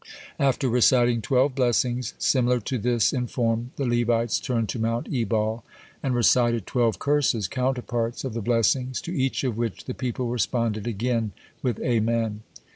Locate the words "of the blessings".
8.23-8.99